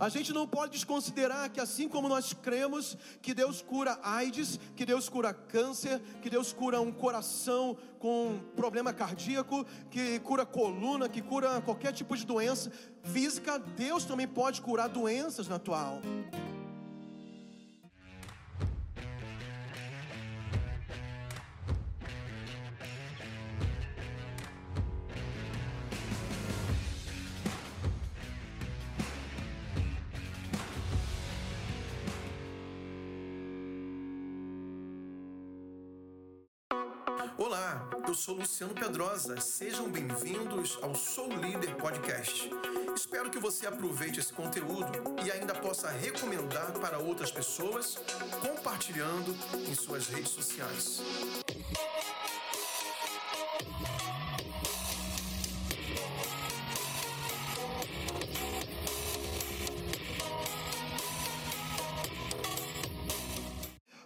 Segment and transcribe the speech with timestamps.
[0.00, 4.86] A gente não pode desconsiderar que assim como nós cremos que Deus cura AIDS, que
[4.86, 11.20] Deus cura câncer, que Deus cura um coração com problema cardíaco, que cura coluna, que
[11.20, 12.70] cura qualquer tipo de doença
[13.02, 16.47] física, Deus também pode curar doenças na tua alma.
[38.38, 39.40] Luciano Pedrosa.
[39.40, 42.48] Sejam bem-vindos ao Sou Líder Podcast.
[42.94, 44.92] Espero que você aproveite esse conteúdo
[45.26, 47.98] e ainda possa recomendar para outras pessoas,
[48.40, 49.36] compartilhando
[49.68, 51.02] em suas redes sociais.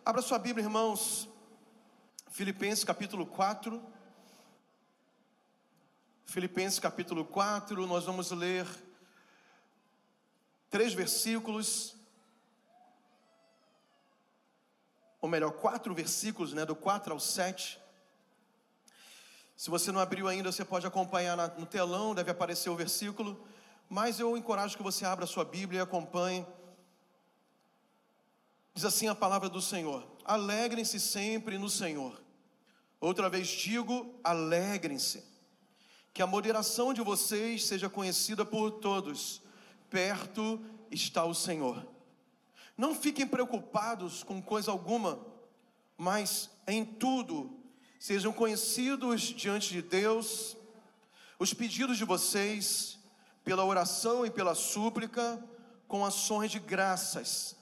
[0.03, 1.29] Abra sua Bíblia, irmãos,
[2.31, 4.01] Filipenses capítulo 4.
[6.33, 8.67] Filipenses capítulo 4, nós vamos ler
[10.71, 11.95] três versículos,
[15.21, 17.79] ou melhor, quatro versículos, né, do 4 ao 7.
[19.55, 23.47] Se você não abriu ainda, você pode acompanhar no telão, deve aparecer o versículo,
[23.87, 26.47] mas eu encorajo que você abra a sua Bíblia e acompanhe.
[28.73, 32.19] Diz assim a palavra do Senhor: Alegrem-se sempre no Senhor.
[32.99, 35.31] Outra vez digo: alegrem-se.
[36.13, 39.43] Que a moderação de vocês seja conhecida por todos.
[39.89, 40.61] Perto
[40.91, 41.87] está o Senhor.
[42.77, 45.25] Não fiquem preocupados com coisa alguma,
[45.97, 47.59] mas em tudo
[47.99, 50.57] sejam conhecidos diante de Deus
[51.39, 53.01] os pedidos de vocês,
[53.43, 55.43] pela oração e pela súplica,
[55.89, 57.57] com ações de graças.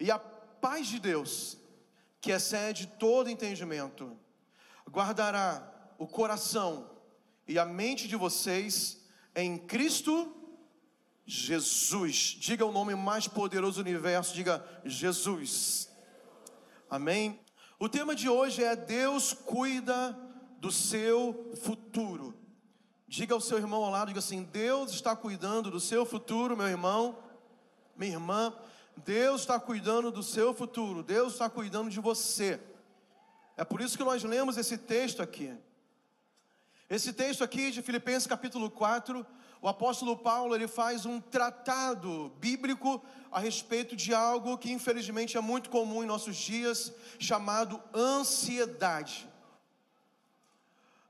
[0.00, 1.56] E a paz de Deus,
[2.20, 4.16] que excede todo entendimento,
[4.90, 6.90] guardará o coração
[7.46, 9.00] e a mente de vocês
[9.34, 10.32] em Cristo
[11.24, 12.36] Jesus.
[12.38, 15.90] Diga o nome mais poderoso do universo, diga Jesus.
[16.88, 17.40] Amém.
[17.78, 20.16] O tema de hoje é Deus cuida
[20.58, 22.34] do seu futuro.
[23.08, 26.66] Diga ao seu irmão ao lado, diga assim: Deus está cuidando do seu futuro, meu
[26.66, 27.18] irmão,
[27.96, 28.52] minha irmã.
[28.96, 31.02] Deus está cuidando do seu futuro.
[31.02, 32.60] Deus está cuidando de você.
[33.56, 35.54] É por isso que nós lemos esse texto aqui.
[36.88, 39.26] Esse texto aqui de Filipenses capítulo 4,
[39.60, 43.02] o apóstolo Paulo ele faz um tratado bíblico
[43.32, 49.28] a respeito de algo que infelizmente é muito comum em nossos dias, chamado ansiedade.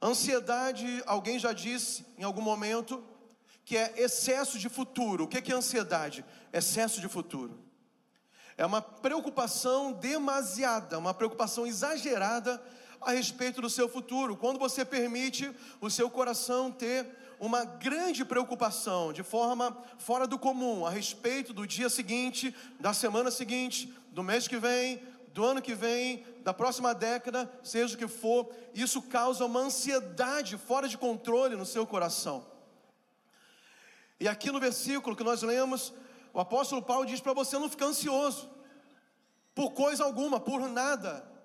[0.01, 3.05] Ansiedade, alguém já disse em algum momento,
[3.63, 5.25] que é excesso de futuro.
[5.25, 6.25] O que é ansiedade?
[6.55, 7.59] Excesso de futuro.
[8.57, 12.63] É uma preocupação demasiada, uma preocupação exagerada
[13.01, 14.37] a respeito do seu futuro.
[14.37, 17.07] Quando você permite o seu coração ter
[17.39, 23.31] uma grande preocupação, de forma fora do comum, a respeito do dia seguinte, da semana
[23.31, 25.03] seguinte, do mês que vem,
[25.33, 30.57] do ano que vem, da próxima década, seja o que for, isso causa uma ansiedade
[30.57, 32.47] fora de controle no seu coração.
[34.19, 35.93] E aqui no versículo que nós lemos,
[36.33, 38.49] o apóstolo Paulo diz para você não ficar ansioso,
[39.55, 41.36] por coisa alguma, por nada.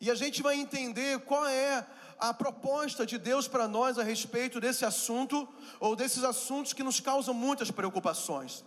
[0.00, 1.86] E a gente vai entender qual é
[2.18, 5.48] a proposta de Deus para nós a respeito desse assunto,
[5.78, 8.64] ou desses assuntos que nos causam muitas preocupações.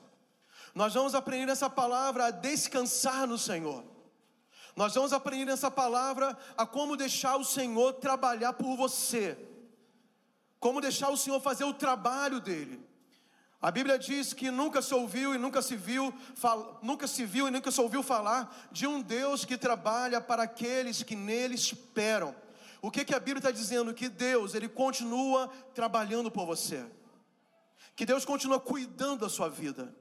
[0.74, 3.84] Nós vamos aprender essa palavra a descansar no Senhor.
[4.76, 9.38] Nós vamos aprender essa palavra a como deixar o Senhor trabalhar por você.
[10.60, 12.82] Como deixar o Senhor fazer o trabalho dele.
[13.62, 17.48] A Bíblia diz que nunca se ouviu e nunca se viu, fal, nunca se viu
[17.48, 22.36] e nunca se ouviu falar de um Deus que trabalha para aqueles que nele esperam.
[22.82, 23.94] O que, que a Bíblia está dizendo?
[23.94, 26.84] Que Deus, Ele continua trabalhando por você.
[27.96, 29.96] Que Deus continua cuidando da sua vida.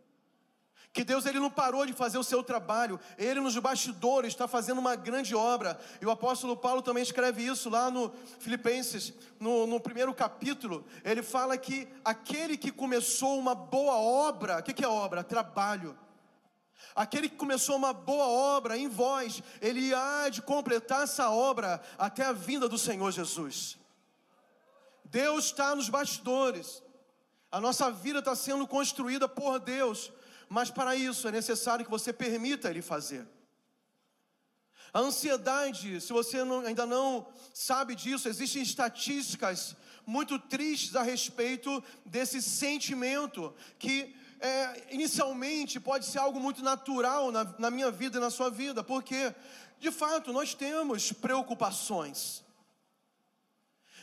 [0.92, 4.78] Que Deus ele não parou de fazer o seu trabalho, ele nos bastidores está fazendo
[4.78, 5.78] uma grande obra.
[6.00, 10.84] E o apóstolo Paulo também escreve isso lá no Filipenses, no, no primeiro capítulo.
[11.04, 15.22] Ele fala que aquele que começou uma boa obra, o que, que é obra?
[15.22, 15.96] Trabalho.
[16.92, 22.25] Aquele que começou uma boa obra em vós, ele há de completar essa obra até
[22.25, 23.78] a vinda do Senhor Jesus.
[25.04, 26.82] Deus está nos bastidores,
[27.50, 30.12] a nossa vida está sendo construída por Deus
[30.50, 33.25] mas para isso é necessário que você permita Ele fazer.
[34.93, 37.25] A ansiedade, se você não, ainda não
[37.55, 46.19] sabe disso, existem estatísticas muito tristes a respeito desse sentimento que é, inicialmente pode ser
[46.19, 49.32] algo muito natural na, na minha vida e na sua vida, porque,
[49.79, 52.43] de fato, nós temos preocupações.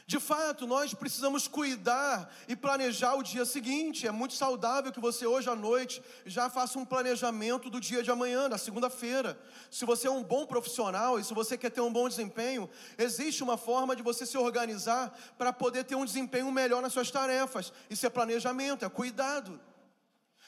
[0.09, 4.07] De fato, nós precisamos cuidar e planejar o dia seguinte.
[4.07, 8.09] É muito saudável que você hoje à noite já faça um planejamento do dia de
[8.09, 9.37] amanhã, da segunda-feira.
[9.69, 13.43] Se você é um bom profissional e se você quer ter um bom desempenho, existe
[13.43, 17.73] uma forma de você se organizar para poder ter um desempenho melhor nas suas tarefas.
[17.89, 19.59] Isso é planejamento, é cuidado.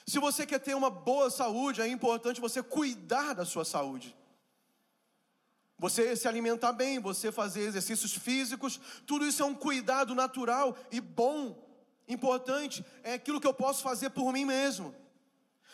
[0.07, 4.15] Se você quer ter uma boa saúde, é importante você cuidar da sua saúde.
[5.79, 10.99] Você se alimentar bem, você fazer exercícios físicos, tudo isso é um cuidado natural e
[10.99, 11.57] bom,
[12.05, 14.93] importante, é aquilo que eu posso fazer por mim mesmo.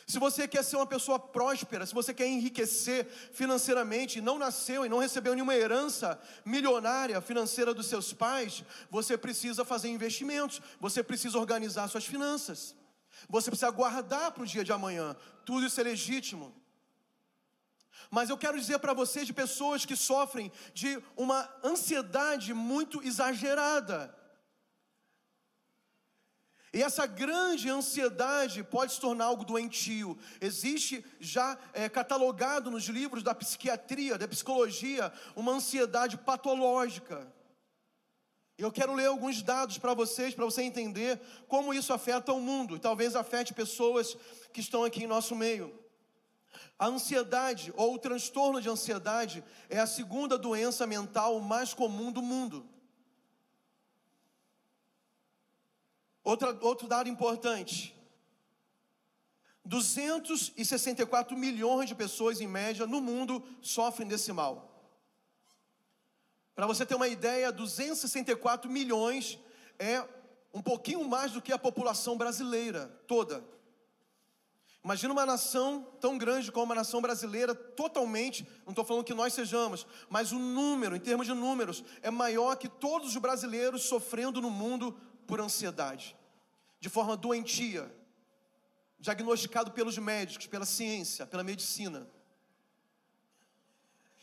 [0.06, 4.90] Se você quer ser uma pessoa próspera, se você quer enriquecer financeiramente, não nasceu e
[4.90, 11.40] não recebeu nenhuma herança milionária financeira dos seus pais, você precisa fazer investimentos, você precisa
[11.40, 12.76] organizar suas finanças,
[13.28, 16.54] você precisa guardar para o dia de amanhã, tudo isso é legítimo.
[18.10, 24.16] Mas eu quero dizer para vocês de pessoas que sofrem de uma ansiedade muito exagerada.
[26.76, 30.18] E essa grande ansiedade pode se tornar algo doentio.
[30.42, 37.34] Existe já é, catalogado nos livros da psiquiatria, da psicologia, uma ansiedade patológica.
[38.58, 42.76] Eu quero ler alguns dados para vocês, para você entender como isso afeta o mundo
[42.76, 44.18] e talvez afete pessoas
[44.52, 45.85] que estão aqui em nosso meio.
[46.78, 52.22] A ansiedade ou o transtorno de ansiedade é a segunda doença mental mais comum do
[52.22, 52.68] mundo.
[56.24, 57.96] Outra, outro dado importante:
[59.64, 64.72] 264 milhões de pessoas, em média, no mundo sofrem desse mal.
[66.56, 69.38] Para você ter uma ideia, 264 milhões
[69.78, 70.08] é
[70.54, 73.44] um pouquinho mais do que a população brasileira toda.
[74.86, 79.34] Imagina uma nação tão grande como a nação brasileira, totalmente, não estou falando que nós
[79.34, 84.40] sejamos, mas o número, em termos de números, é maior que todos os brasileiros sofrendo
[84.40, 84.96] no mundo
[85.26, 86.16] por ansiedade,
[86.80, 87.92] de forma doentia,
[89.00, 92.08] diagnosticado pelos médicos, pela ciência, pela medicina.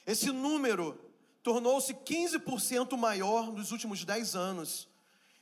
[0.06, 0.96] Esse número
[1.42, 4.88] tornou-se 15% maior nos últimos 10 anos.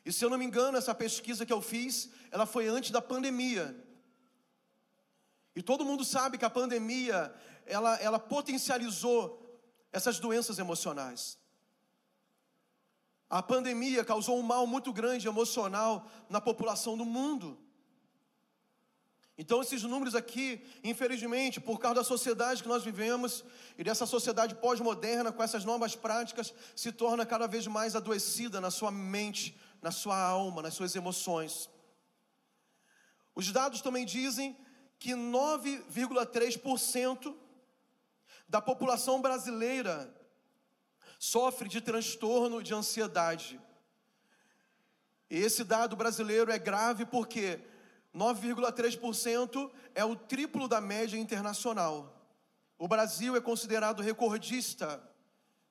[0.03, 3.03] E se eu não me engano, essa pesquisa que eu fiz, ela foi antes da
[3.03, 3.90] pandemia.
[5.55, 7.35] E todo mundo sabe que a pandemia,
[7.67, 9.41] ela, ela potencializou
[9.93, 11.39] essas doenças emocionais.
[13.29, 17.59] A pandemia causou um mal muito grande emocional na população do mundo.
[19.39, 23.43] Então, esses números aqui, infelizmente, por causa da sociedade que nós vivemos
[23.79, 28.71] e dessa sociedade pós-moderna, com essas novas práticas, se torna cada vez mais adoecida na
[28.71, 31.71] sua mente, na sua alma, nas suas emoções.
[33.35, 34.55] Os dados também dizem
[35.01, 37.35] que 9,3%
[38.47, 40.15] da população brasileira
[41.19, 43.59] sofre de transtorno de ansiedade.
[45.31, 47.59] E esse dado brasileiro é grave porque
[48.15, 52.15] 9,3% é o triplo da média internacional.
[52.79, 55.03] O Brasil é considerado recordista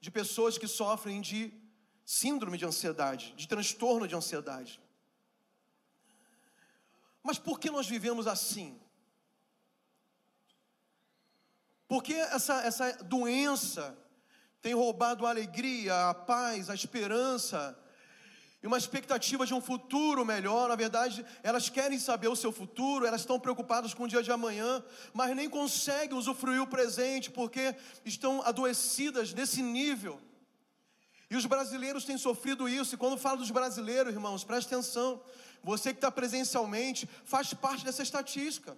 [0.02, 1.54] de pessoas que sofrem de
[2.04, 4.82] síndrome de ansiedade, de transtorno de ansiedade.
[7.22, 8.82] Mas por que nós vivemos assim?
[11.90, 13.98] Porque essa, essa doença
[14.62, 17.76] tem roubado a alegria, a paz, a esperança
[18.62, 20.70] e uma expectativa de um futuro melhor.
[20.70, 24.32] Na verdade, elas querem saber o seu futuro, elas estão preocupadas com o dia de
[24.32, 24.84] amanhã,
[25.16, 30.22] mas nem conseguem usufruir o presente porque estão adoecidas nesse nível.
[31.28, 35.20] E os brasileiros têm sofrido isso, e quando falo dos brasileiros, irmãos, preste atenção,
[35.64, 38.78] você que está presencialmente faz parte dessa estatística.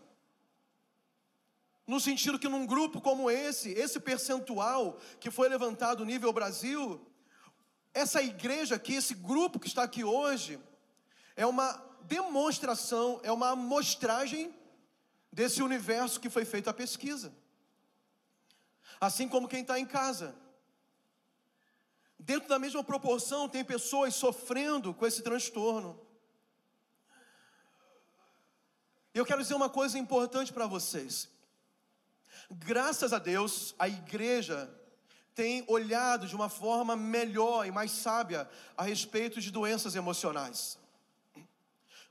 [1.92, 7.06] No sentido que num grupo como esse, esse percentual que foi levantado nível Brasil,
[7.94, 10.58] essa igreja aqui, esse grupo que está aqui hoje,
[11.36, 11.70] é uma
[12.04, 14.56] demonstração, é uma amostragem
[15.34, 17.36] desse universo que foi feita a pesquisa.
[18.98, 20.34] Assim como quem está em casa.
[22.18, 26.00] Dentro da mesma proporção, tem pessoas sofrendo com esse transtorno.
[29.14, 31.30] Eu quero dizer uma coisa importante para vocês.
[32.54, 34.70] Graças a Deus, a igreja
[35.34, 40.78] tem olhado de uma forma melhor e mais sábia a respeito de doenças emocionais.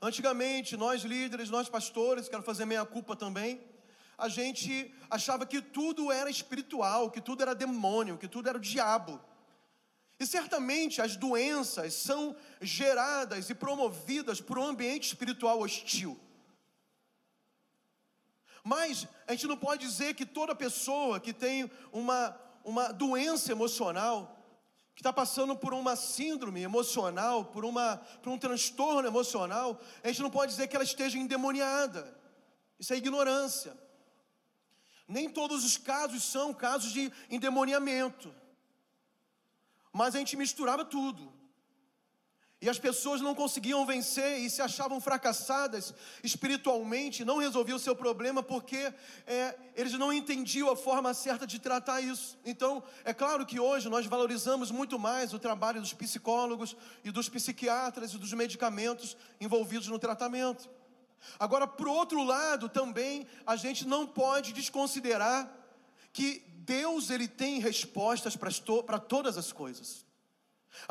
[0.01, 3.61] Antigamente, nós líderes, nós pastores, quero fazer meia culpa também,
[4.17, 8.61] a gente achava que tudo era espiritual, que tudo era demônio, que tudo era o
[8.61, 9.21] diabo.
[10.19, 16.19] E certamente as doenças são geradas e promovidas por um ambiente espiritual hostil.
[18.63, 24.37] Mas a gente não pode dizer que toda pessoa que tem uma, uma doença emocional,
[24.93, 30.21] que está passando por uma síndrome emocional, por, uma, por um transtorno emocional, a gente
[30.21, 32.15] não pode dizer que ela esteja endemoniada.
[32.79, 33.75] Isso é ignorância.
[35.07, 38.33] Nem todos os casos são casos de endemoniamento.
[39.91, 41.33] Mas a gente misturava tudo.
[42.61, 47.95] E as pessoas não conseguiam vencer e se achavam fracassadas espiritualmente, não resolviam o seu
[47.95, 48.93] problema porque
[49.25, 52.37] é, eles não entendiam a forma certa de tratar isso.
[52.45, 57.27] Então, é claro que hoje nós valorizamos muito mais o trabalho dos psicólogos e dos
[57.27, 60.69] psiquiatras e dos medicamentos envolvidos no tratamento.
[61.39, 65.51] Agora, por outro lado, também a gente não pode desconsiderar
[66.13, 70.10] que Deus ele tem respostas para todas as coisas.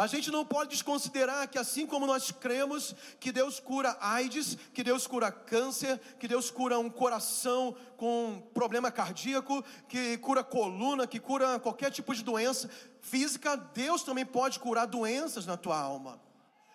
[0.01, 4.83] A gente não pode desconsiderar que assim como nós cremos que Deus cura AIDS, que
[4.83, 11.21] Deus cura câncer, que Deus cura um coração com problema cardíaco, que cura coluna, que
[11.21, 12.71] cura qualquer tipo de doença
[13.03, 16.19] física, Deus também pode curar doenças na tua alma.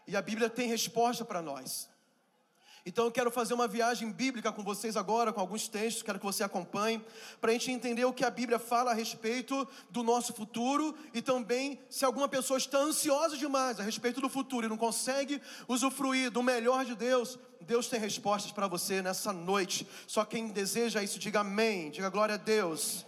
[0.06, 1.90] E a Bíblia tem resposta para nós.
[2.88, 6.26] Então eu quero fazer uma viagem bíblica com vocês agora, com alguns textos, quero que
[6.26, 7.04] você acompanhe,
[7.42, 11.20] para a gente entender o que a Bíblia fala a respeito do nosso futuro e
[11.20, 16.30] também se alguma pessoa está ansiosa demais a respeito do futuro e não consegue usufruir
[16.30, 19.88] do melhor de Deus, Deus tem respostas para você nessa noite.
[20.06, 23.04] Só quem deseja isso, diga amém, diga glória a Deus.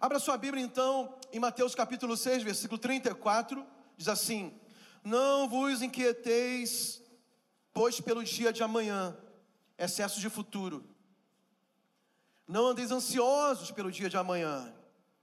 [0.00, 3.64] Abra sua Bíblia então em Mateus capítulo 6, versículo 34,
[3.96, 4.52] diz assim:
[5.04, 7.05] Não vos inquieteis
[7.76, 9.14] pois pelo dia de amanhã,
[9.76, 10.82] excesso de futuro.
[12.48, 14.74] Não andeis ansiosos pelo dia de amanhã,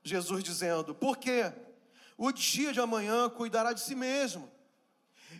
[0.03, 1.51] Jesus dizendo, porque
[2.15, 4.51] o dia de amanhã cuidará de si mesmo,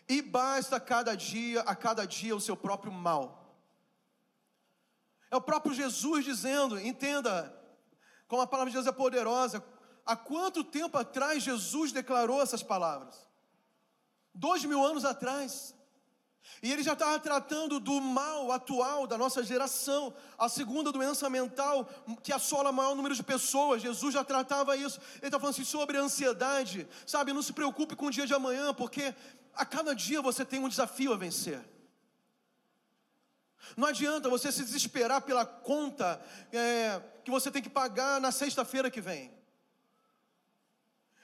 [0.10, 3.60] e basta cada dia, a cada dia, o seu próprio mal.
[5.29, 7.55] É o próprio Jesus dizendo, entenda,
[8.27, 9.63] como a palavra de Deus é poderosa,
[10.03, 13.27] há quanto tempo atrás Jesus declarou essas palavras?
[14.34, 15.75] Dois mil anos atrás.
[16.62, 21.90] E ele já estava tratando do mal atual da nossa geração, a segunda doença mental
[22.22, 23.82] que assola o maior número de pessoas.
[23.82, 25.00] Jesus já tratava isso.
[25.18, 26.88] Ele está falando assim sobre ansiedade.
[27.06, 29.14] Sabe, não se preocupe com o dia de amanhã, porque
[29.56, 31.64] a cada dia você tem um desafio a vencer.
[33.76, 36.22] Não adianta você se desesperar pela conta
[36.52, 39.32] é, que você tem que pagar na sexta-feira que vem.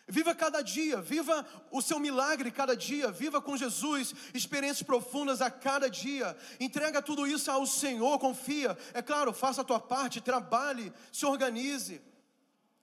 [0.09, 5.51] Viva cada dia, viva o seu milagre cada dia, viva com Jesus experiências profundas a
[5.51, 6.35] cada dia.
[6.59, 8.75] Entrega tudo isso ao Senhor, confia.
[8.91, 12.01] É claro, faça a tua parte, trabalhe, se organize.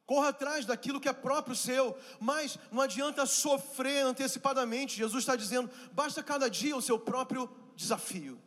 [0.07, 4.97] Corra atrás daquilo que é próprio seu, mas não adianta sofrer antecipadamente.
[4.97, 8.41] Jesus está dizendo: basta cada dia o seu próprio desafio.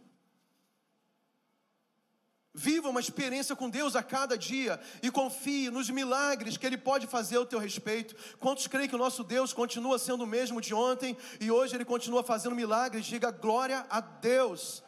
[2.62, 7.08] Viva uma experiência com Deus a cada dia e confie nos milagres que Ele pode
[7.08, 8.14] fazer ao teu respeito.
[8.38, 11.86] Quantos creem que o nosso Deus continua sendo o mesmo de ontem e hoje Ele
[11.86, 13.06] continua fazendo milagres?
[13.06, 14.84] Diga glória a Deus.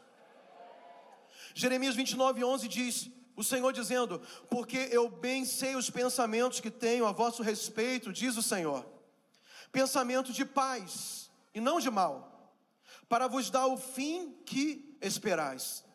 [1.53, 7.05] Jeremias 29, 11 diz: O Senhor dizendo: Porque eu bem sei os pensamentos que tenho
[7.05, 8.85] a vosso respeito, diz o Senhor,
[9.71, 12.53] pensamento de paz e não de mal,
[13.07, 15.89] para vos dar o fim que esperais.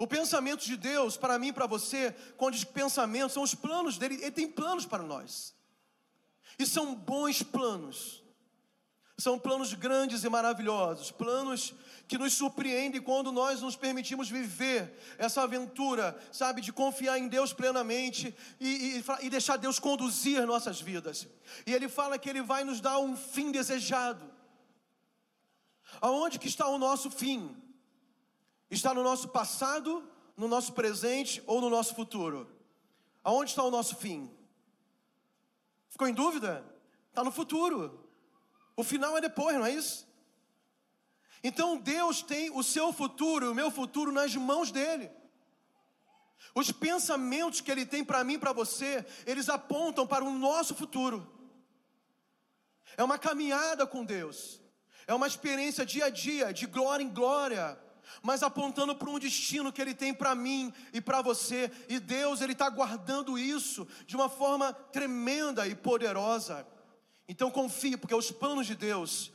[0.00, 3.98] O pensamento de Deus, para mim e para você, quando diz pensamento, são os planos
[3.98, 5.54] dele, ele tem planos para nós.
[6.58, 8.24] E são bons planos.
[9.18, 11.74] São planos grandes e maravilhosos, planos
[12.08, 17.52] que nos surpreendem quando nós nos permitimos viver essa aventura, sabe, de confiar em Deus
[17.52, 21.28] plenamente e, e, e deixar Deus conduzir nossas vidas.
[21.66, 24.32] E Ele fala que Ele vai nos dar um fim desejado.
[26.00, 27.54] Aonde que está o nosso fim?
[28.70, 32.48] Está no nosso passado, no nosso presente ou no nosso futuro?
[33.24, 34.30] Aonde está o nosso fim?
[35.88, 36.64] Ficou em dúvida?
[37.08, 38.08] Está no futuro.
[38.76, 40.08] O final é depois, não é isso?
[41.42, 45.10] Então Deus tem o seu futuro e o meu futuro nas mãos dele.
[46.54, 50.74] Os pensamentos que ele tem para mim e para você, eles apontam para o nosso
[50.74, 51.28] futuro.
[52.96, 54.60] É uma caminhada com Deus.
[55.06, 57.89] É uma experiência dia a dia, de glória em glória
[58.22, 61.70] mas apontando para um destino que Ele tem para mim e para você.
[61.88, 66.66] E Deus, Ele está guardando isso de uma forma tremenda e poderosa.
[67.28, 69.32] Então confie, porque os planos de Deus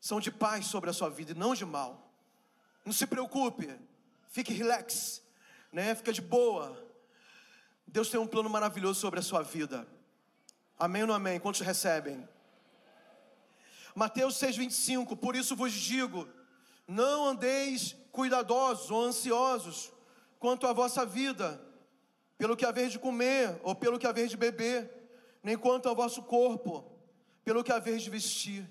[0.00, 2.12] são de paz sobre a sua vida e não de mal.
[2.84, 3.74] Não se preocupe,
[4.28, 5.22] fique relax,
[5.72, 5.94] né?
[5.94, 6.76] Fica de boa.
[7.86, 9.86] Deus tem um plano maravilhoso sobre a sua vida.
[10.78, 11.40] Amém ou não amém?
[11.40, 12.28] Quantos recebem?
[13.94, 16.28] Mateus 6,25, por isso vos digo
[16.86, 19.92] Não andeis cuidadosos ou ansiosos
[20.38, 21.60] quanto à vossa vida,
[22.36, 24.90] pelo que haver de comer ou pelo que haver de beber,
[25.42, 26.90] nem quanto ao vosso corpo,
[27.44, 28.68] pelo que haver de vestir.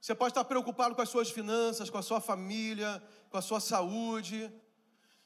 [0.00, 3.60] Você pode estar preocupado com as suas finanças, com a sua família, com a sua
[3.60, 4.50] saúde,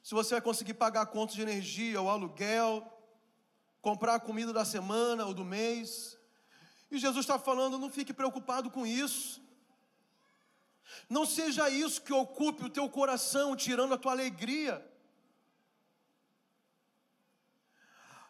[0.02, 2.84] se você vai conseguir pagar a conta de energia, o aluguel,
[3.80, 6.18] comprar a comida da semana ou do mês.
[6.90, 9.40] E Jesus está falando: não fique preocupado com isso.
[11.08, 14.84] Não seja isso que ocupe o teu coração, tirando a tua alegria.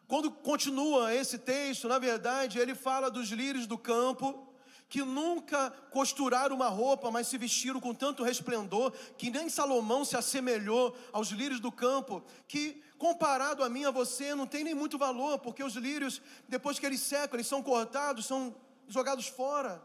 [0.07, 4.53] Quando continua esse texto, na verdade, ele fala dos lírios do campo,
[4.87, 10.15] que nunca costuraram uma roupa, mas se vestiram com tanto resplendor, que nem Salomão se
[10.15, 14.99] assemelhou aos lírios do campo, que comparado a mim, a você, não tem nem muito
[14.99, 18.55] valor, porque os lírios, depois que eles secam, eles são cortados, são
[18.87, 19.83] jogados fora.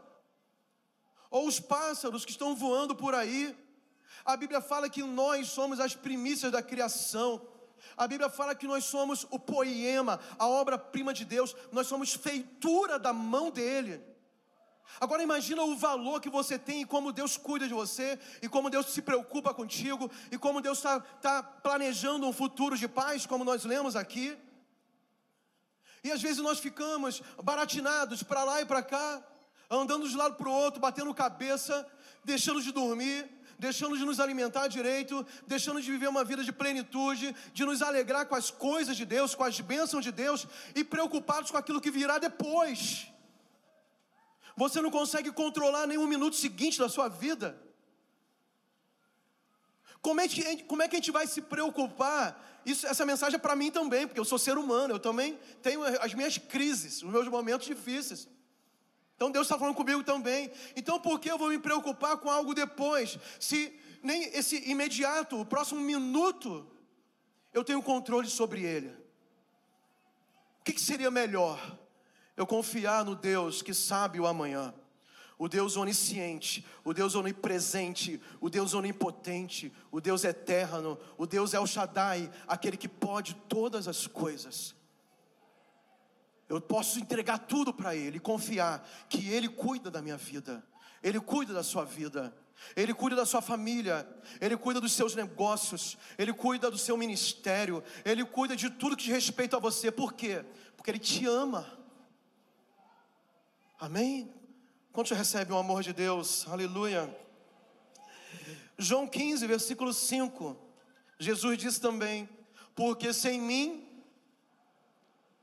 [1.30, 3.56] Ou os pássaros que estão voando por aí.
[4.24, 7.46] A Bíblia fala que nós somos as primícias da criação.
[7.96, 12.98] A Bíblia fala que nós somos o poema, a obra-prima de Deus, nós somos feitura
[12.98, 14.02] da mão dele.
[15.00, 18.70] Agora imagina o valor que você tem e como Deus cuida de você, e como
[18.70, 23.44] Deus se preocupa contigo, e como Deus está tá planejando um futuro de paz, como
[23.44, 24.36] nós lemos aqui.
[26.02, 29.22] E às vezes nós ficamos baratinados para lá e para cá,
[29.70, 31.86] andando de lado para o outro, batendo cabeça,
[32.24, 37.34] deixando de dormir, deixando de nos alimentar direito, deixando de viver uma vida de plenitude,
[37.52, 41.50] de nos alegrar com as coisas de Deus, com as bênçãos de Deus e preocupados
[41.50, 43.08] com aquilo que virá depois.
[44.56, 47.60] Você não consegue controlar nenhum minuto seguinte da sua vida.
[50.00, 52.60] Como é, que, como é que a gente vai se preocupar?
[52.64, 55.82] Isso, essa mensagem é para mim também, porque eu sou ser humano, eu também tenho
[56.00, 58.28] as minhas crises, os meus momentos difíceis.
[59.18, 60.48] Então Deus está falando comigo também.
[60.76, 63.18] Então por que eu vou me preocupar com algo depois?
[63.40, 66.64] Se nem esse imediato, o próximo minuto,
[67.52, 68.90] eu tenho controle sobre ele.
[70.60, 71.76] O que, que seria melhor?
[72.36, 74.72] Eu confiar no Deus que sabe o amanhã
[75.38, 81.66] o Deus onisciente, o Deus onipresente, o Deus onipotente, o Deus eterno, o Deus El
[81.66, 84.74] Shaddai, aquele que pode todas as coisas.
[86.48, 90.64] Eu posso entregar tudo para Ele confiar que Ele cuida da minha vida,
[91.02, 92.34] Ele cuida da sua vida.
[92.74, 94.04] Ele cuida da sua família,
[94.40, 99.04] Ele cuida dos seus negócios, Ele cuida do seu ministério, Ele cuida de tudo que
[99.04, 99.92] diz respeito a você.
[99.92, 100.44] Por quê?
[100.76, 101.64] Porque Ele te ama.
[103.78, 104.34] Amém?
[104.92, 106.48] Quantos recebem o amor de Deus?
[106.48, 107.16] Aleluia.
[108.76, 110.56] João 15, versículo 5.
[111.18, 112.28] Jesus disse também:
[112.74, 113.87] Porque sem mim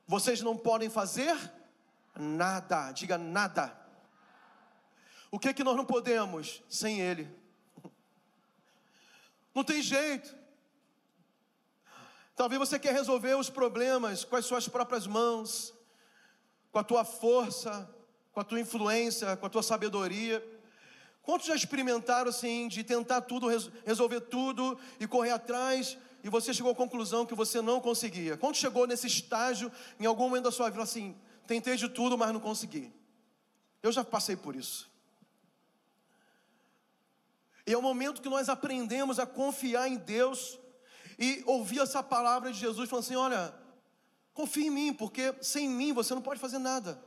[0.07, 1.35] vocês não podem fazer
[2.15, 2.91] nada.
[2.91, 3.75] Diga nada.
[5.31, 7.29] O que é que nós não podemos sem Ele?
[9.53, 10.35] Não tem jeito.
[12.35, 15.73] Talvez você quer resolver os problemas com as suas próprias mãos,
[16.71, 17.89] com a tua força,
[18.33, 20.45] com a tua influência, com a tua sabedoria.
[21.23, 23.47] Quantos já experimentaram assim de tentar tudo,
[23.85, 28.35] resolver tudo e correr atrás e você chegou à conclusão que você não conseguia?
[28.35, 32.33] Quantos chegou nesse estágio em algum momento da sua vida assim, tentei de tudo, mas
[32.33, 32.91] não consegui?
[33.83, 34.89] Eu já passei por isso.
[37.67, 40.57] E é o momento que nós aprendemos a confiar em Deus
[41.19, 43.53] e ouvir essa palavra de Jesus falando assim: olha,
[44.33, 46.99] confie em mim, porque sem mim você não pode fazer nada.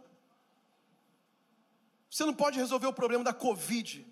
[2.08, 4.06] Você não pode resolver o problema da Covid.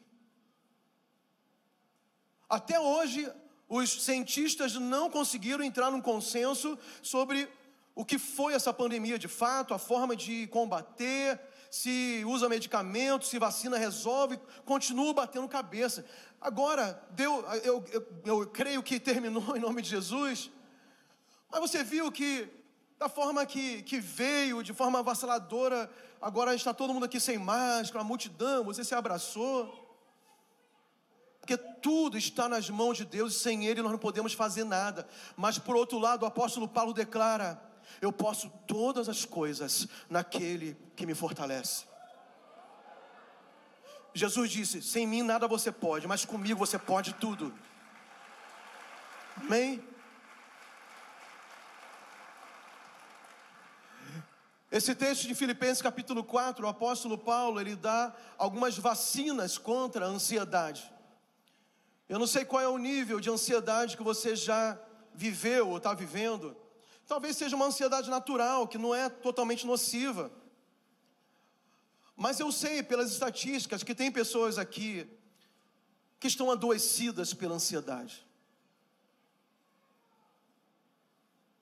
[2.49, 3.33] Até hoje,
[3.69, 7.49] os cientistas não conseguiram entrar num consenso sobre
[7.95, 13.39] o que foi essa pandemia de fato, a forma de combater, se usa medicamento, se
[13.39, 16.05] vacina resolve, continua batendo cabeça.
[16.41, 20.51] Agora, deu, eu, eu, eu creio que terminou em nome de Jesus,
[21.51, 22.49] mas você viu que,
[22.99, 28.03] da forma que, que veio, de forma avassaladora, agora está todo mundo aqui sem máscara,
[28.03, 29.86] a multidão, você se abraçou.
[31.47, 35.07] Porque tudo está nas mãos de Deus e sem Ele nós não podemos fazer nada.
[35.37, 37.63] Mas por outro lado, o apóstolo Paulo declara:
[38.03, 41.85] Eu posso todas as coisas naquele que me fortalece.
[44.13, 47.55] Jesus disse: Sem mim nada você pode, mas comigo você pode tudo.
[49.37, 49.81] Amém?
[54.69, 60.09] Esse texto de Filipenses capítulo 4, o apóstolo Paulo, ele dá algumas vacinas contra a
[60.09, 60.96] ansiedade.
[62.09, 64.79] Eu não sei qual é o nível de ansiedade que você já
[65.13, 66.57] viveu ou está vivendo.
[67.07, 70.31] Talvez seja uma ansiedade natural, que não é totalmente nociva.
[72.17, 75.07] Mas eu sei pelas estatísticas que tem pessoas aqui
[76.19, 78.25] que estão adoecidas pela ansiedade.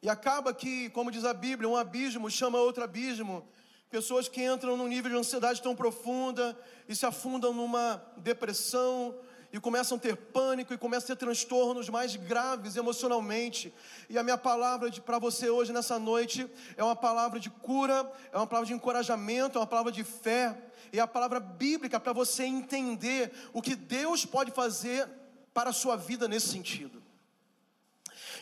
[0.01, 3.49] E acaba que, como diz a Bíblia, um abismo chama outro abismo.
[3.91, 9.19] Pessoas que entram num nível de ansiedade tão profunda e se afundam numa depressão,
[9.55, 13.73] e começam a ter pânico e começam a ter transtornos mais graves emocionalmente.
[14.11, 18.37] E a minha palavra para você hoje, nessa noite, é uma palavra de cura, é
[18.37, 20.61] uma palavra de encorajamento, é uma palavra de fé,
[20.93, 25.09] é a palavra bíblica para você entender o que Deus pode fazer
[25.53, 27.01] para a sua vida nesse sentido.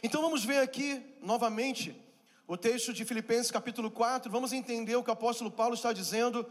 [0.03, 1.95] Então vamos ver aqui novamente
[2.49, 6.47] o texto de Filipenses capítulo 4, vamos entender o que o apóstolo Paulo está dizendo,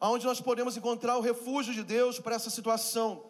[0.00, 3.28] aonde nós podemos encontrar o refúgio de Deus para essa situação.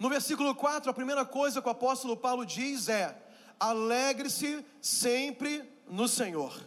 [0.00, 3.14] No versículo 4, a primeira coisa que o apóstolo Paulo diz é:
[3.60, 6.58] alegre-se sempre no Senhor.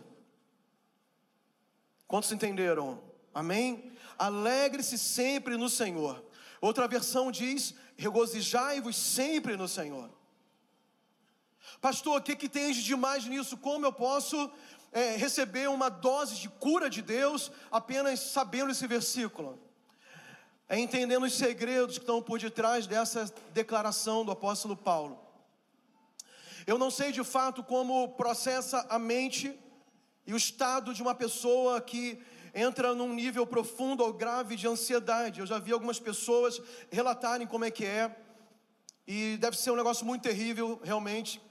[2.08, 3.02] Quantos entenderam?
[3.34, 3.92] Amém?
[4.20, 6.24] Alegre-se sempre no Senhor.
[6.62, 10.12] Outra versão diz: regozijai-vos sempre no Senhor.
[11.82, 13.58] Pastor, o que, que tem de demais nisso?
[13.58, 14.52] Como eu posso
[14.92, 19.60] é, receber uma dose de cura de Deus apenas sabendo esse versículo?
[20.68, 25.20] É entendendo os segredos que estão por detrás dessa declaração do apóstolo Paulo.
[26.66, 29.54] Eu não sei de fato como processa a mente
[30.26, 32.22] e o estado de uma pessoa que
[32.54, 35.40] entra num nível profundo ou grave de ansiedade.
[35.40, 38.16] Eu já vi algumas pessoas relatarem como é que é,
[39.06, 41.42] e deve ser um negócio muito terrível, realmente.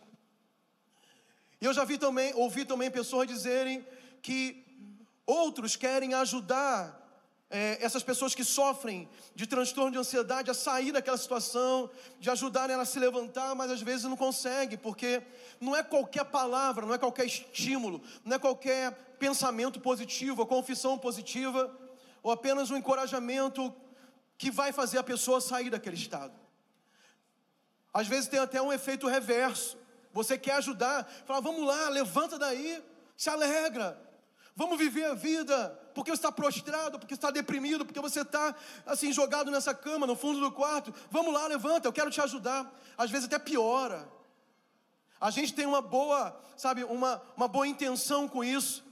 [1.61, 3.87] E eu já vi também, ouvi também pessoas dizerem
[4.22, 4.64] que
[5.27, 7.01] outros querem ajudar
[7.52, 12.72] é, essas pessoas que sofrem de transtorno de ansiedade a sair daquela situação, de ajudarem
[12.72, 15.22] ela a se levantar, mas às vezes não consegue, porque
[15.60, 20.96] não é qualquer palavra, não é qualquer estímulo, não é qualquer pensamento positivo, ou confissão
[20.96, 21.70] positiva,
[22.22, 23.72] ou apenas um encorajamento
[24.38, 26.32] que vai fazer a pessoa sair daquele estado.
[27.92, 29.76] Às vezes tem até um efeito reverso.
[30.14, 32.82] Você quer ajudar, fala, vamos lá, levanta daí,
[33.14, 34.00] se alegra,
[34.54, 38.54] vamos viver a vida, porque você está prostrado, porque está deprimido, porque você está
[38.86, 40.92] assim jogado nessa cama no fundo do quarto.
[41.10, 42.72] Vamos lá, levanta, eu quero te ajudar.
[42.96, 44.08] Às vezes até piora.
[45.20, 48.84] A gente tem uma boa, sabe, uma, uma boa intenção com isso,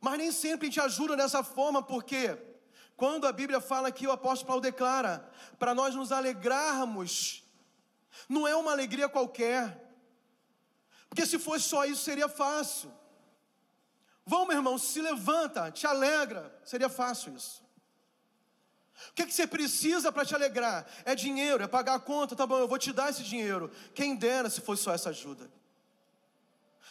[0.00, 2.36] mas nem sempre gente ajuda dessa forma, porque
[2.96, 7.44] quando a Bíblia fala que o apóstolo Paulo declara para nós nos alegrarmos,
[8.28, 9.94] não é uma alegria qualquer,
[11.08, 12.92] porque se fosse só isso seria fácil.
[14.24, 16.52] Vamos, meu irmão, se levanta, te alegra.
[16.64, 17.62] Seria fácil isso.
[19.10, 20.86] O que, é que você precisa para te alegrar?
[21.04, 23.70] É dinheiro, é pagar a conta, tá bom, eu vou te dar esse dinheiro.
[23.94, 25.50] Quem dera se fosse só essa ajuda.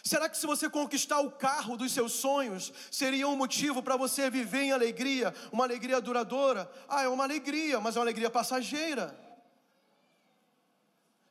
[0.04, 4.30] Será que se você conquistar o carro dos seus sonhos, seria um motivo para você
[4.30, 6.70] viver em alegria, uma alegria duradoura?
[6.90, 9.18] Ah, é uma alegria, mas é uma alegria passageira.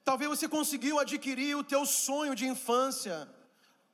[0.04, 3.28] Talvez você conseguiu adquirir o teu sonho de infância.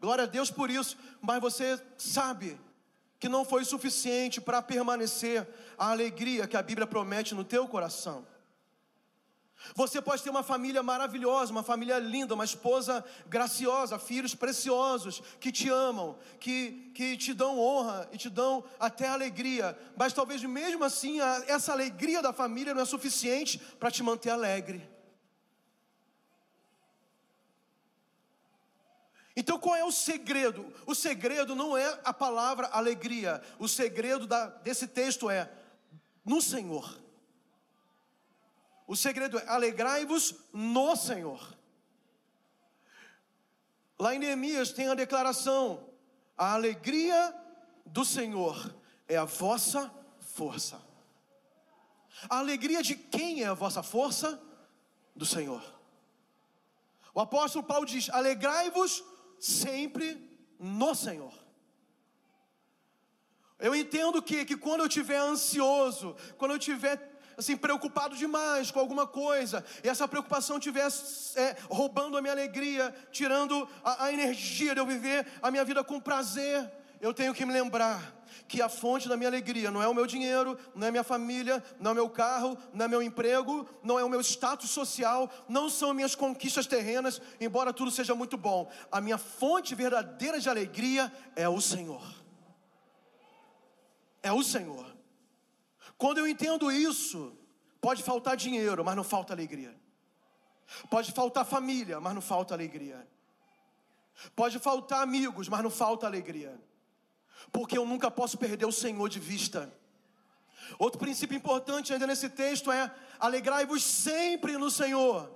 [0.00, 2.58] Glória a Deus por isso, mas você sabe
[3.18, 8.26] que não foi suficiente para permanecer a alegria que a Bíblia promete no teu coração.
[9.74, 15.50] Você pode ter uma família maravilhosa, uma família linda, uma esposa graciosa, filhos preciosos que
[15.50, 20.84] te amam, que, que te dão honra e te dão até alegria, mas talvez mesmo
[20.84, 24.95] assim essa alegria da família não é suficiente para te manter alegre.
[29.36, 30.72] Então qual é o segredo?
[30.86, 33.42] O segredo não é a palavra alegria.
[33.58, 35.50] O segredo da, desse texto é
[36.24, 36.98] no Senhor.
[38.86, 41.54] O segredo é alegrai-vos no Senhor.
[43.98, 45.86] Lá em Neemias tem a declaração:
[46.36, 47.34] a alegria
[47.84, 48.74] do Senhor
[49.06, 50.80] é a vossa força.
[52.30, 54.40] A alegria de quem é a vossa força?
[55.14, 55.62] Do Senhor.
[57.12, 59.02] O apóstolo Paulo diz: alegrai-vos
[59.38, 60.18] sempre
[60.58, 61.32] no Senhor.
[63.58, 68.80] Eu entendo que, que quando eu estiver ansioso, quando eu estiver assim preocupado demais com
[68.80, 70.88] alguma coisa, e essa preocupação estiver
[71.36, 75.84] é, roubando a minha alegria, tirando a, a energia de eu viver a minha vida
[75.84, 76.70] com prazer,
[77.00, 78.14] eu tenho que me lembrar
[78.48, 81.62] que a fonte da minha alegria não é o meu dinheiro, não é minha família,
[81.80, 85.68] não é meu carro, não é meu emprego, não é o meu status social, não
[85.68, 88.70] são minhas conquistas terrenas, embora tudo seja muito bom.
[88.90, 92.02] A minha fonte verdadeira de alegria é o Senhor.
[94.22, 94.94] É o Senhor.
[95.98, 97.36] Quando eu entendo isso,
[97.80, 99.74] pode faltar dinheiro, mas não falta alegria.
[100.90, 103.06] Pode faltar família, mas não falta alegria.
[104.34, 106.58] Pode faltar amigos, mas não falta alegria
[107.52, 109.72] porque eu nunca posso perder o Senhor de vista.
[110.78, 115.32] Outro princípio importante ainda nesse texto é: alegrai-vos sempre no Senhor.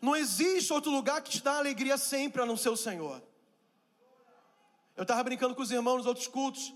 [0.00, 3.22] Não existe outro lugar que te dá alegria sempre a não ser o Senhor.
[4.96, 6.74] Eu estava brincando com os irmãos nos outros cultos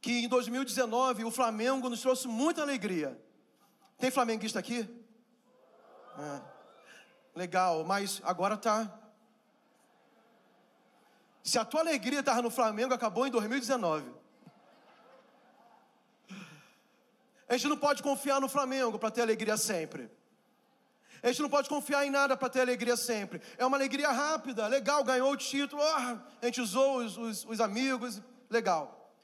[0.00, 3.20] que em 2019 o Flamengo nos trouxe muita alegria.
[3.98, 4.88] Tem flamenguista aqui?
[6.18, 6.40] É.
[7.34, 9.05] Legal, mas agora tá.
[11.46, 14.04] Se a tua alegria estava no Flamengo, acabou em 2019.
[17.48, 20.10] A gente não pode confiar no Flamengo para ter alegria sempre.
[21.22, 23.40] A gente não pode confiar em nada para ter alegria sempre.
[23.56, 27.60] É uma alegria rápida, legal, ganhou o título, oh, a gente usou os, os, os
[27.60, 29.14] amigos, legal.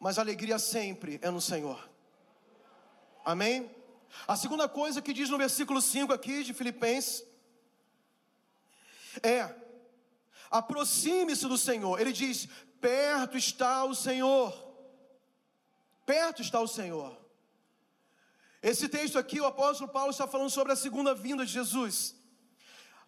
[0.00, 1.86] Mas a alegria sempre é no Senhor.
[3.26, 3.70] Amém?
[4.26, 7.22] A segunda coisa que diz no versículo 5 aqui de Filipenses
[9.22, 9.67] é:
[10.50, 12.00] aproxime-se do Senhor.
[12.00, 12.48] Ele diz:
[12.80, 14.52] perto está o Senhor.
[16.06, 17.16] Perto está o Senhor.
[18.62, 22.16] Esse texto aqui, o apóstolo Paulo está falando sobre a segunda vinda de Jesus.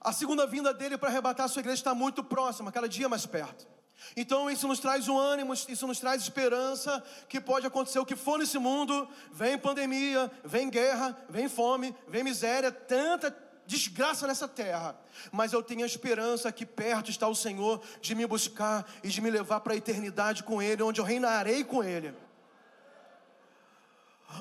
[0.00, 3.26] A segunda vinda dele para arrebatar a sua igreja está muito próxima, cada dia mais
[3.26, 3.68] perto.
[4.16, 8.16] Então isso nos traz um ânimo, isso nos traz esperança que pode acontecer o que
[8.16, 9.09] for nesse mundo.
[9.31, 13.31] Vem pandemia, vem guerra, vem fome, vem miséria, tanta
[13.70, 14.98] desgraça nessa terra.
[15.30, 19.20] Mas eu tenho a esperança que perto está o Senhor de me buscar e de
[19.20, 22.12] me levar para a eternidade com Ele, onde eu reinarei com Ele.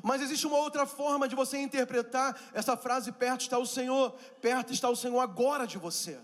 [0.03, 4.11] Mas existe uma outra forma de você interpretar essa frase: perto está o Senhor,
[4.41, 6.19] perto está o Senhor agora de você.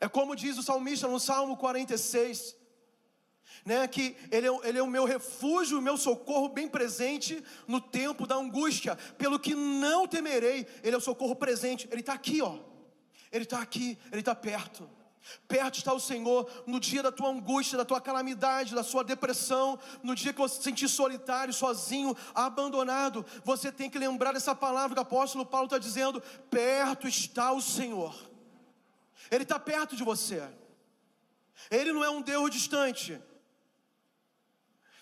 [0.00, 2.54] É como diz o salmista no Salmo 46,
[3.64, 7.80] né, que ele é, ele é o meu refúgio, o meu socorro bem presente no
[7.80, 12.40] tempo da angústia, pelo que não temerei, ele é o socorro presente, ele está aqui,
[12.42, 12.58] ó,
[13.30, 14.88] ele está aqui, ele está perto.
[15.46, 19.78] Perto está o Senhor no dia da tua angústia, da tua calamidade, da sua depressão,
[20.02, 23.26] no dia que você se sentir solitário, sozinho, abandonado.
[23.44, 27.60] Você tem que lembrar dessa palavra que o apóstolo Paulo está dizendo: perto está o
[27.60, 28.14] Senhor.
[29.30, 30.42] Ele está perto de você.
[31.70, 33.20] Ele não é um Deus distante.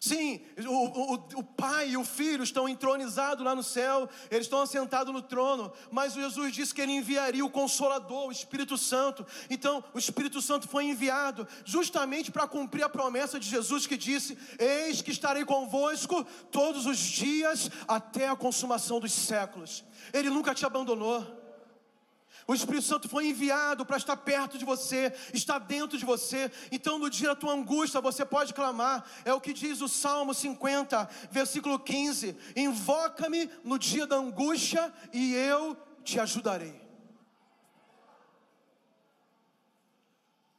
[0.07, 4.61] Sim, o, o, o, Pai e o Filho estão entronizados lá no céu, eles estão
[4.63, 9.27] assentados no trono, mas Jesus disse que ele enviaria o Consolador, o Espírito Santo.
[9.51, 14.39] Então, o Espírito Santo foi enviado justamente para cumprir a promessa de Jesus que disse:
[14.61, 19.83] Eis que estarei convosco todos os dias até a consumação dos séculos.
[20.13, 21.46] Ele nunca te abandonou.
[22.49, 26.51] O Espírito Santo foi enviado para estar perto de você, estar dentro de você.
[26.71, 29.05] Então, no dia da tua angústia, você pode clamar.
[29.25, 35.35] É o que diz o Salmo 50, versículo 15: Invoca-me no dia da angústia e
[35.35, 36.81] eu te ajudarei.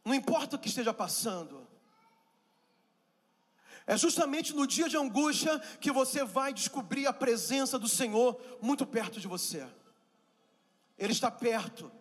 [0.04, 1.68] Não importa o que esteja passando,
[3.86, 8.86] é justamente no dia de angústia que você vai descobrir a presença do Senhor muito
[8.86, 9.66] perto de você.
[10.98, 11.92] Ele está perto.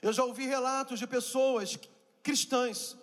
[0.00, 1.78] Eu já ouvi relatos de pessoas
[2.22, 2.96] cristãs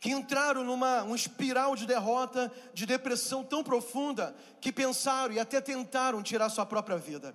[0.00, 5.60] que entraram numa um espiral de derrota, de depressão tão profunda que pensaram e até
[5.60, 7.34] tentaram tirar sua própria vida.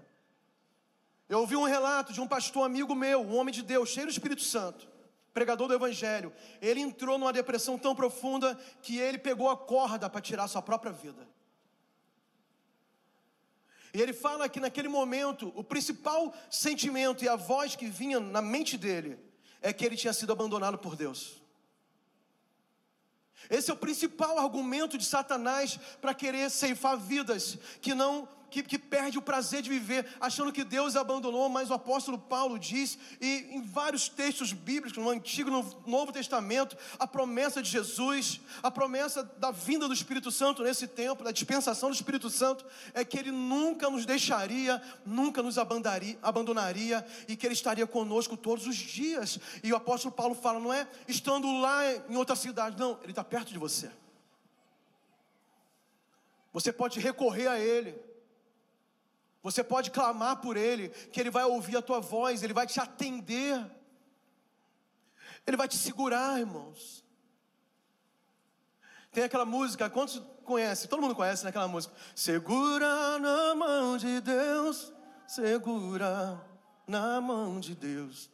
[1.27, 4.11] Eu ouvi um relato de um pastor amigo meu, um homem de Deus, cheio do
[4.11, 4.87] Espírito Santo,
[5.33, 6.31] pregador do Evangelho.
[6.61, 10.91] Ele entrou numa depressão tão profunda que ele pegou a corda para tirar sua própria
[10.91, 11.27] vida.
[13.93, 18.41] E ele fala que naquele momento, o principal sentimento e a voz que vinha na
[18.41, 19.19] mente dele
[19.61, 21.41] é que ele tinha sido abandonado por Deus.
[23.49, 28.77] Esse é o principal argumento de Satanás para querer ceifar vidas que não que, que
[28.77, 33.47] perde o prazer de viver, achando que Deus abandonou, mas o apóstolo Paulo diz, e
[33.49, 38.69] em vários textos bíblicos, no Antigo e no Novo Testamento, a promessa de Jesus, a
[38.69, 42.63] promessa da vinda do Espírito Santo nesse tempo, da dispensação do Espírito Santo,
[42.93, 48.67] é que Ele nunca nos deixaria, nunca nos abandonaria, e que Ele estaria conosco todos
[48.67, 49.39] os dias.
[49.63, 53.23] E o apóstolo Paulo fala, não é estando lá em outra cidade, não, Ele está
[53.23, 53.89] perto de você.
[56.53, 58.12] Você pode recorrer a Ele.
[59.43, 62.79] Você pode clamar por Ele, que Ele vai ouvir a tua voz, Ele vai te
[62.79, 63.63] atender,
[65.45, 67.03] Ele vai te segurar, irmãos.
[69.11, 70.89] Tem aquela música, quantos conhecem?
[70.89, 71.93] Todo mundo conhece né, música.
[72.15, 74.93] Segura na mão de Deus,
[75.27, 76.41] segura
[76.87, 78.29] na mão de Deus,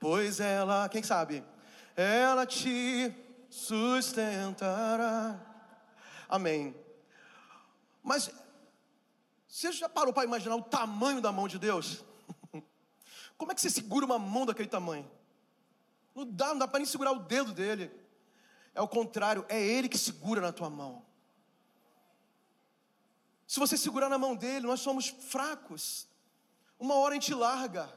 [0.00, 1.44] pois ela, quem sabe?
[1.94, 3.14] Ela te
[3.50, 5.38] sustentará.
[6.28, 6.74] Amém.
[8.02, 8.30] Mas
[9.48, 12.04] você já parou para imaginar o tamanho da mão de Deus?
[13.38, 15.10] Como é que você segura uma mão daquele tamanho?
[16.14, 17.90] Não dá, não dá para nem segurar o dedo dele.
[18.74, 21.02] é o contrário, é Ele que segura na tua mão.
[23.46, 26.06] Se você segurar na mão dele, nós somos fracos.
[26.78, 27.90] Uma hora a gente larga.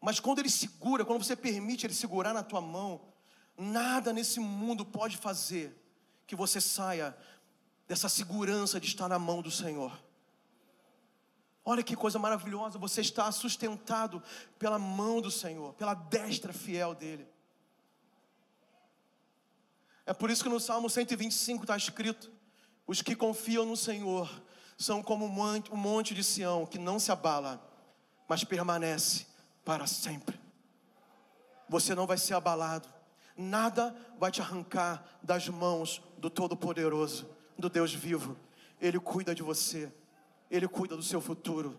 [0.00, 3.12] Mas quando ele segura, quando você permite ele segurar na tua mão,
[3.56, 5.76] nada nesse mundo pode fazer
[6.26, 7.16] que você saia
[7.88, 9.98] dessa segurança de estar na mão do Senhor.
[11.64, 14.22] Olha que coisa maravilhosa, você está sustentado
[14.58, 17.26] pela mão do Senhor, pela destra fiel dele.
[20.06, 22.30] É por isso que no Salmo 125 está escrito:
[22.86, 24.30] os que confiam no Senhor
[24.76, 27.60] são como um monte de Sião que não se abala,
[28.28, 29.26] mas permanece
[29.64, 30.38] para sempre.
[31.68, 32.88] Você não vai ser abalado,
[33.36, 38.36] nada vai te arrancar das mãos do Todo-Poderoso, do Deus vivo.
[38.80, 39.92] Ele cuida de você,
[40.50, 41.76] ele cuida do seu futuro.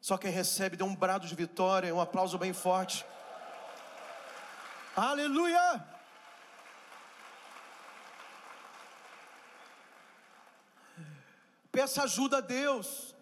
[0.00, 3.04] Só quem recebe dê um brado de vitória, um aplauso bem forte.
[4.94, 5.84] Aleluia!
[11.72, 13.14] Peça ajuda a Deus.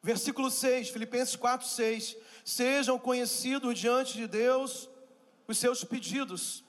[0.00, 2.16] Versículo 6, Filipenses 4, 6.
[2.44, 4.88] Sejam conhecidos diante de Deus
[5.48, 6.63] os seus pedidos.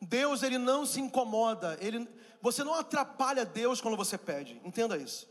[0.00, 2.08] Deus, ele não se incomoda, ele,
[2.40, 5.28] você não atrapalha Deus quando você pede, entenda isso.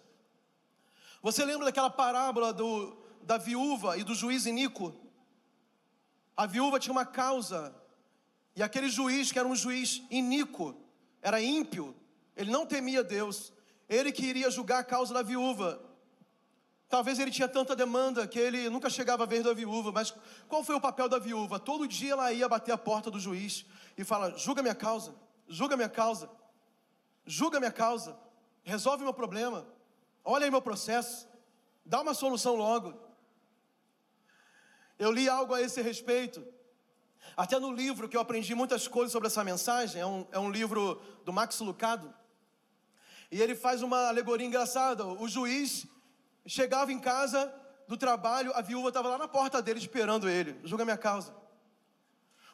[1.21, 4.93] Você lembra daquela parábola do, da viúva e do juiz Inico?
[6.35, 7.73] A viúva tinha uma causa,
[8.55, 10.75] e aquele juiz, que era um juiz iníquo,
[11.21, 11.95] era ímpio,
[12.35, 13.51] ele não temia Deus.
[13.89, 15.81] Ele que iria julgar a causa da viúva.
[16.89, 20.13] Talvez ele tinha tanta demanda que ele nunca chegava a ver da viúva, mas
[20.47, 21.59] qual foi o papel da viúva?
[21.59, 23.65] Todo dia ela ia bater a porta do juiz
[23.97, 25.13] e fala: julga minha causa,
[25.47, 26.29] julga minha causa,
[27.25, 28.17] julga minha causa,
[28.63, 29.67] resolve meu problema,
[30.23, 31.27] olha aí meu processo,
[31.85, 32.93] dá uma solução logo.
[34.97, 36.41] Eu li algo a esse respeito,
[37.35, 40.49] até no livro que eu aprendi muitas coisas sobre essa mensagem, é um, é um
[40.49, 42.13] livro do Max Lucado.
[43.29, 45.05] E ele faz uma alegoria engraçada.
[45.05, 45.85] O juiz
[46.47, 47.53] chegava em casa
[47.87, 50.59] do trabalho, a viúva estava lá na porta dele esperando ele.
[50.63, 51.35] Julga minha causa.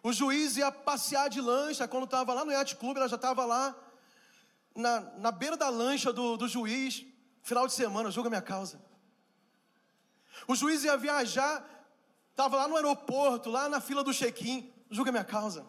[0.02, 3.46] O juiz ia passear de lancha, quando estava lá no Yacht Club, ela já estava
[3.46, 3.76] lá
[4.76, 7.06] na, na beira da lancha do, do juiz,
[7.42, 8.82] final de semana, julga minha causa.
[10.48, 11.64] O juiz ia viajar,
[12.32, 15.66] estava lá no aeroporto, lá na fila do check-in, julga minha causa.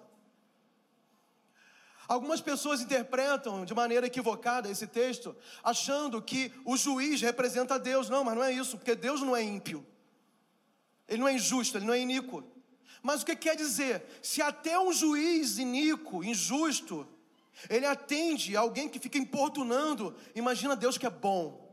[2.06, 8.10] Algumas pessoas interpretam de maneira equivocada esse texto, achando que o juiz representa Deus.
[8.10, 9.84] Não, mas não é isso, porque Deus não é ímpio.
[11.08, 12.44] Ele não é injusto, ele não é iníquo.
[13.02, 14.04] Mas o que quer dizer?
[14.22, 17.06] Se até um juiz iníquo, injusto,
[17.68, 21.64] ele atende alguém que fica importunando, imagina Deus que é bom.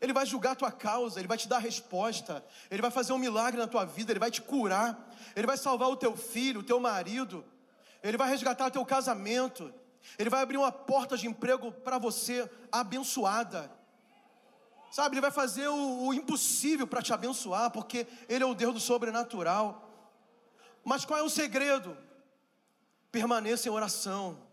[0.00, 3.18] Ele vai julgar a tua causa, ele vai te dar resposta, ele vai fazer um
[3.18, 6.64] milagre na tua vida, ele vai te curar, ele vai salvar o teu filho, o
[6.64, 7.44] teu marido.
[8.02, 9.72] Ele vai resgatar teu casamento.
[10.18, 13.70] Ele vai abrir uma porta de emprego para você abençoada.
[14.90, 18.74] Sabe, ele vai fazer o, o impossível para te abençoar, porque ele é o Deus
[18.74, 19.90] do sobrenatural.
[20.84, 21.96] Mas qual é o segredo?
[23.12, 24.48] Permaneça em oração.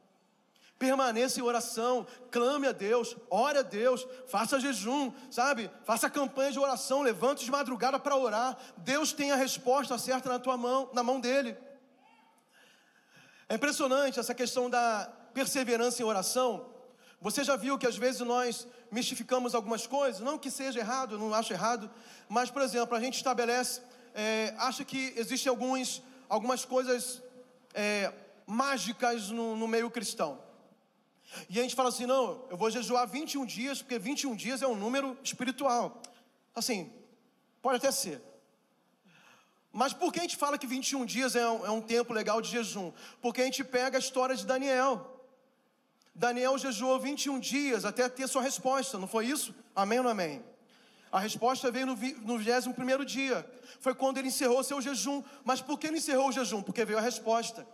[0.77, 5.71] Permaneça em oração, clame a Deus, ore a Deus, faça jejum, sabe?
[5.85, 8.57] Faça campanha de oração, levante de madrugada para orar.
[8.75, 11.57] Deus tem a resposta certa na tua mão, na mão dele.
[13.47, 16.67] É impressionante essa questão da perseverança em oração.
[17.21, 21.33] Você já viu que às vezes nós mistificamos algumas coisas, não que seja errado, não
[21.33, 21.89] acho errado,
[22.27, 23.81] mas, por exemplo, a gente estabelece,
[24.13, 27.21] é, acha que existem alguns, algumas coisas
[27.73, 28.11] é,
[28.47, 30.39] mágicas no, no meio cristão.
[31.49, 34.67] E a gente fala assim: não, eu vou jejuar 21 dias, porque 21 dias é
[34.67, 36.01] um número espiritual.
[36.53, 36.91] Assim,
[37.61, 38.21] pode até ser.
[39.75, 42.41] Mas por que a gente fala que 21 dias é um, é um tempo legal
[42.41, 42.93] de jejum?
[43.21, 45.21] Porque a gente pega a história de Daniel.
[46.15, 49.53] Daniel jejuou 21 dias até ter sua resposta, não foi isso?
[49.75, 50.41] Amém ou não amém?
[51.11, 53.45] A resposta veio no, no 21 dia.
[53.81, 55.21] Foi quando ele encerrou seu jejum.
[55.43, 56.61] Mas por que ele encerrou o jejum?
[56.61, 57.67] Porque veio a resposta.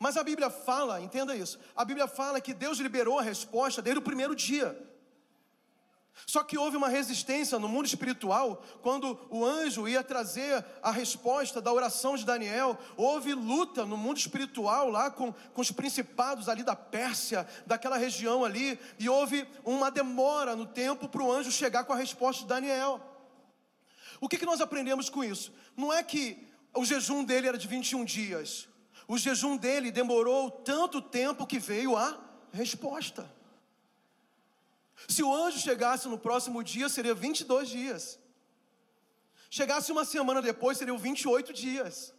[0.00, 4.00] Mas a Bíblia fala, entenda isso, a Bíblia fala que Deus liberou a resposta desde
[4.00, 4.76] o primeiro dia.
[6.26, 11.60] Só que houve uma resistência no mundo espiritual, quando o anjo ia trazer a resposta
[11.60, 16.62] da oração de Daniel, houve luta no mundo espiritual lá com, com os principados ali
[16.62, 21.84] da Pérsia, daquela região ali, e houve uma demora no tempo para o anjo chegar
[21.84, 23.00] com a resposta de Daniel.
[24.20, 25.52] O que, que nós aprendemos com isso?
[25.76, 28.68] Não é que o jejum dele era de 21 dias,
[29.08, 32.16] o jejum dele demorou tanto tempo que veio a
[32.52, 33.39] resposta.
[35.08, 38.18] Se o anjo chegasse no próximo dia, seria 22 dias.
[39.50, 42.14] Chegasse uma semana depois, seriam 28 dias.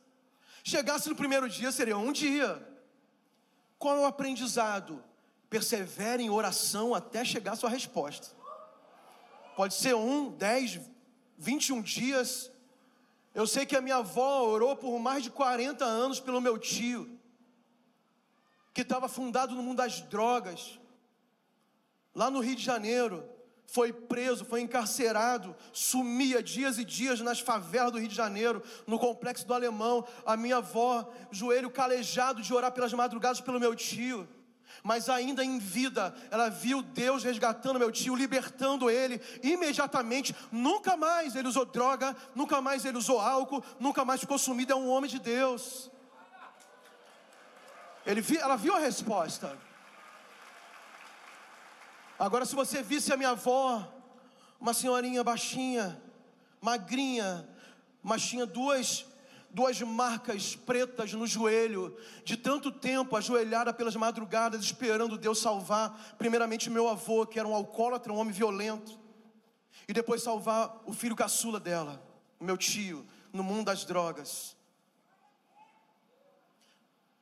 [0.63, 2.61] Chegasse no primeiro dia, seria um dia.
[3.79, 5.03] Qual é o aprendizado?
[5.49, 8.27] Persevere em oração até chegar a sua resposta.
[9.55, 10.79] Pode ser um, dez,
[11.37, 12.51] vinte e um dias.
[13.33, 17.17] Eu sei que a minha avó orou por mais de 40 anos pelo meu tio,
[18.73, 20.79] que estava fundado no mundo das drogas,
[22.13, 23.23] lá no Rio de Janeiro
[23.71, 28.99] foi preso, foi encarcerado, sumia dias e dias nas favelas do Rio de Janeiro, no
[28.99, 30.05] complexo do Alemão.
[30.25, 34.27] A minha avó, joelho calejado de orar pelas madrugadas pelo meu tio.
[34.83, 40.35] Mas ainda em vida, ela viu Deus resgatando meu tio, libertando ele imediatamente.
[40.51, 44.73] Nunca mais ele usou droga, nunca mais ele usou álcool, nunca mais ficou sumido.
[44.73, 45.89] É um homem de Deus.
[48.05, 49.57] Ele, ela viu a resposta.
[52.21, 53.83] Agora, se você visse a minha avó,
[54.59, 55.99] uma senhorinha baixinha,
[56.61, 57.49] magrinha,
[58.03, 59.07] mas tinha duas,
[59.49, 66.69] duas marcas pretas no joelho, de tanto tempo ajoelhada pelas madrugadas, esperando Deus salvar, primeiramente
[66.69, 68.99] meu avô, que era um alcoólatra, um homem violento,
[69.87, 72.07] e depois salvar o filho caçula dela,
[72.39, 73.03] meu tio,
[73.33, 74.55] no mundo das drogas.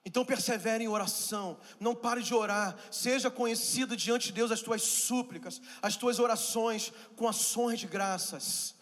[0.05, 4.81] Então persevere em oração, não pare de orar, seja conhecido diante de Deus as tuas
[4.81, 8.75] súplicas, as tuas orações com ações de graças.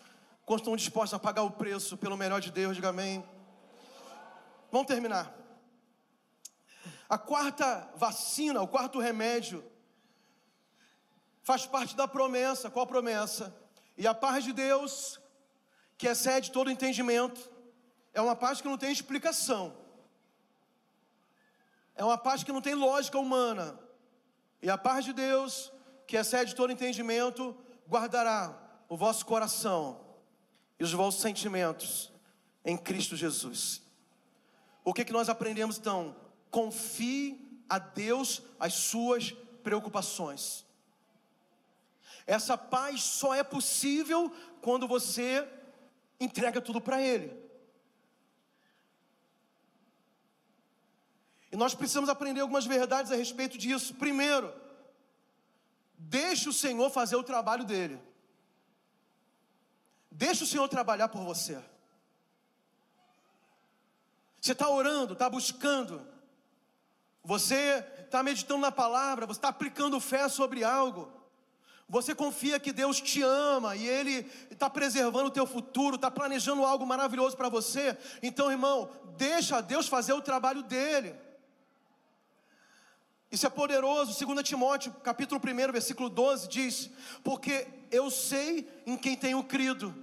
[0.45, 3.23] Quando estão dispostos a pagar o preço pelo melhor de Deus, diga amém.
[4.71, 5.35] Vamos terminar.
[7.09, 9.63] A quarta vacina, o quarto remédio,
[11.41, 12.69] faz parte da promessa.
[12.69, 13.55] Qual promessa?
[13.97, 15.19] E a paz de Deus,
[15.97, 17.49] que excede todo entendimento,
[18.13, 19.86] é uma paz que não tem explicação
[21.97, 23.77] é uma paz que não tem lógica humana.
[24.61, 25.71] E a paz de Deus,
[26.05, 27.55] que excede todo entendimento,
[27.89, 28.55] guardará
[28.87, 29.99] o vosso coração
[30.79, 32.11] e os vossos sentimentos
[32.63, 33.81] em Cristo Jesus.
[34.85, 36.15] O que, que nós aprendemos então?
[36.51, 39.31] Confie a Deus as suas
[39.63, 40.65] preocupações.
[42.25, 44.31] Essa paz só é possível
[44.61, 45.47] quando você
[46.19, 47.46] entrega tudo para Ele.
[51.57, 53.95] Nós precisamos aprender algumas verdades a respeito disso.
[53.95, 54.53] Primeiro,
[55.97, 57.99] deixe o Senhor fazer o trabalho dele.
[60.11, 61.59] Deixe o Senhor trabalhar por você.
[64.39, 66.07] Você está orando, está buscando,
[67.23, 71.11] você está meditando na palavra, você está aplicando fé sobre algo.
[71.89, 76.63] Você confia que Deus te ama e Ele está preservando o teu futuro, está planejando
[76.63, 77.97] algo maravilhoso para você.
[78.21, 81.25] Então, irmão, deixa Deus fazer o trabalho dele.
[83.31, 84.25] Isso é poderoso.
[84.25, 86.89] 2 Timóteo, capítulo 1, versículo 12 diz:
[87.23, 89.93] "Porque eu sei em quem tenho crido".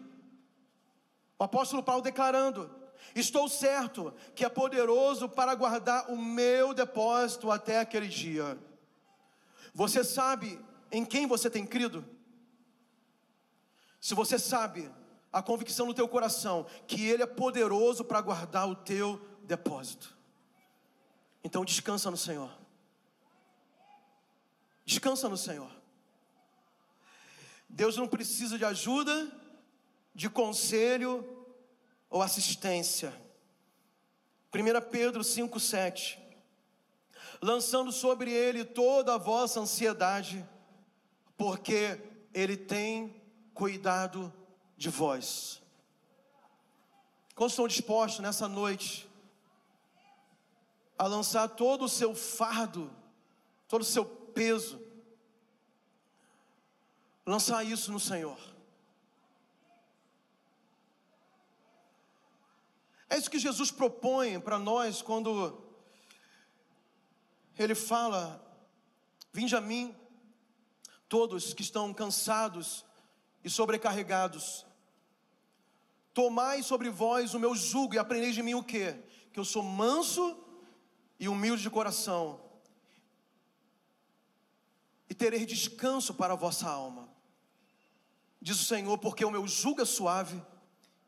[1.39, 2.71] O apóstolo Paulo declarando:
[3.15, 8.59] "Estou certo que é poderoso para guardar o meu depósito até aquele dia".
[9.75, 10.61] Você sabe
[10.93, 12.05] em quem você tem crido?
[14.01, 14.91] Se você sabe
[15.33, 20.15] a convicção no teu coração que ele é poderoso para guardar o teu depósito.
[21.43, 22.64] Então descansa no Senhor.
[24.85, 25.71] Descansa no Senhor.
[27.69, 29.33] Deus não precisa de ajuda,
[30.15, 31.25] de conselho
[32.09, 33.13] ou assistência.
[34.55, 36.19] 1 Pedro 5,7
[37.43, 40.49] Lançando sobre ele toda a vossa ansiedade,
[41.37, 42.01] porque
[42.33, 43.21] ele tem
[43.53, 44.33] cuidado
[44.77, 45.61] de vós.
[47.35, 49.11] Como estão dispostos nessa noite
[50.97, 52.91] a lançar todo o seu fardo,
[53.69, 54.83] todo o seu peso.
[57.25, 58.39] Lançar isso no Senhor.
[63.09, 65.63] É isso que Jesus propõe para nós quando
[67.57, 68.45] Ele fala:
[69.33, 69.95] Vinde a mim,
[71.09, 72.85] todos que estão cansados
[73.43, 74.67] e sobrecarregados.
[76.13, 78.93] Tomai sobre vós o meu jugo e aprendeis de mim o que?
[79.33, 80.37] Que eu sou manso
[81.19, 82.41] e humilde de coração,
[85.09, 87.09] e tereis descanso para a vossa alma.
[88.41, 90.43] Diz o Senhor, porque o meu jugo é suave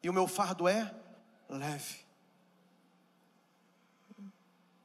[0.02, 0.94] e o meu fardo é
[1.48, 2.06] leve.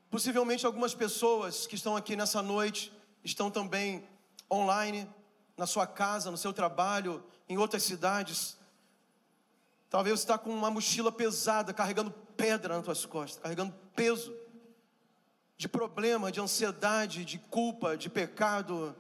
[0.09, 2.91] Possivelmente algumas pessoas que estão aqui nessa noite
[3.23, 4.05] estão também
[4.51, 5.09] online,
[5.55, 8.57] na sua casa, no seu trabalho, em outras cidades.
[9.89, 14.35] Talvez você está com uma mochila pesada, carregando pedra nas tuas costas, carregando peso
[15.61, 18.97] de problema, de ansiedade, de culpa, de pecado,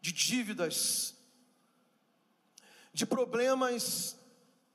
[0.00, 1.14] de dívidas,
[2.92, 4.18] de problemas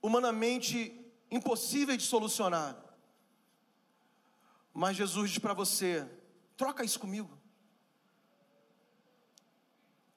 [0.01, 0.95] humanamente
[1.29, 2.73] impossíveis de solucionar.
[4.73, 6.09] Mas Jesus diz para você:
[6.55, 7.37] troca isso comigo.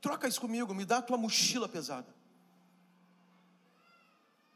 [0.01, 2.15] Troca isso comigo, me dá a tua mochila pesada.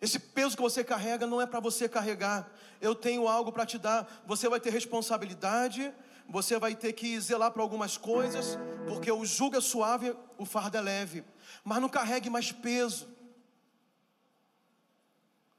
[0.00, 2.50] Esse peso que você carrega não é para você carregar.
[2.80, 4.22] Eu tenho algo para te dar.
[4.26, 5.92] Você vai ter responsabilidade,
[6.28, 10.76] você vai ter que zelar para algumas coisas, porque o jugo é suave, o fardo
[10.76, 11.24] é leve.
[11.64, 13.08] Mas não carregue mais peso.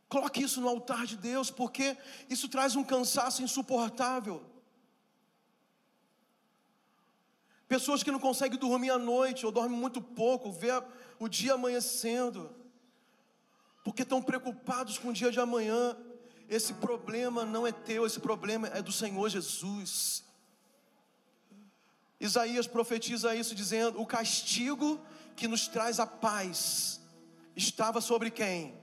[0.08, 1.98] Coloque isso no altar de Deus, porque
[2.30, 4.44] isso traz um cansaço insuportável.
[7.68, 10.72] Pessoas que não conseguem dormir à noite, ou dormem muito pouco, vê
[11.20, 12.50] o dia amanhecendo,
[13.88, 15.96] porque estão preocupados com o dia de amanhã.
[16.50, 20.26] Esse problema não é teu, esse problema é do Senhor Jesus.
[22.20, 25.00] Isaías profetiza isso dizendo: o castigo
[25.38, 27.00] que nos traz a paz
[27.56, 28.78] estava sobre quem?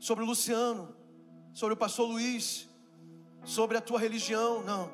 [0.00, 0.96] sobre Luciano,
[1.52, 2.66] sobre o pastor Luiz,
[3.44, 4.90] sobre a tua religião, não.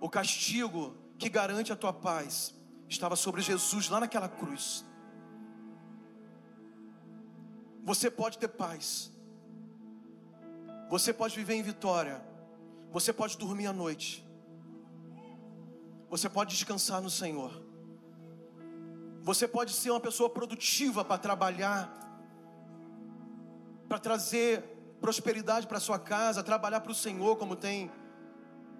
[0.00, 2.54] O castigo que garante a tua paz
[2.88, 4.86] estava sobre Jesus lá naquela cruz.
[7.82, 9.10] Você pode ter paz,
[10.88, 12.22] você pode viver em vitória,
[12.90, 14.24] você pode dormir à noite,
[16.08, 17.50] você pode descansar no Senhor,
[19.22, 21.90] você pode ser uma pessoa produtiva para trabalhar,
[23.88, 24.62] para trazer
[25.00, 27.90] prosperidade para sua casa, trabalhar para o Senhor, como tem